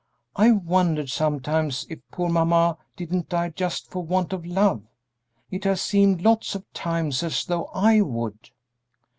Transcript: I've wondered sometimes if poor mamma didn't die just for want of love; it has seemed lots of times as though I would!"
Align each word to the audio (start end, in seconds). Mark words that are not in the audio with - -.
I've 0.35 0.63
wondered 0.65 1.11
sometimes 1.11 1.85
if 1.87 1.99
poor 2.09 2.27
mamma 2.27 2.75
didn't 2.95 3.29
die 3.29 3.49
just 3.49 3.91
for 3.91 4.01
want 4.01 4.33
of 4.33 4.43
love; 4.47 4.81
it 5.51 5.63
has 5.65 5.79
seemed 5.79 6.23
lots 6.23 6.55
of 6.55 6.65
times 6.73 7.21
as 7.21 7.45
though 7.45 7.65
I 7.65 8.01
would!" 8.01 8.49